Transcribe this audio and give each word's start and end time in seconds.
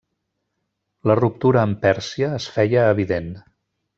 La 1.11 1.17
ruptura 1.19 1.61
amb 1.65 1.77
Pèrsia 1.85 2.31
es 2.39 2.49
feia 2.57 2.89
evident. 2.97 3.33